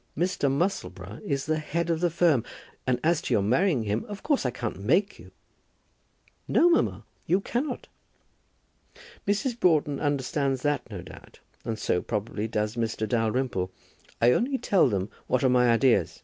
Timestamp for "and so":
11.63-12.01